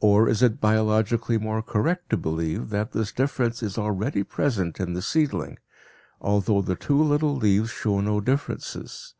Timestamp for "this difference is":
2.90-3.78